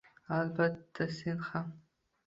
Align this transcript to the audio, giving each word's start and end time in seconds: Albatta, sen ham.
Albatta, 0.37 1.07
sen 1.09 1.37
ham. 1.53 1.71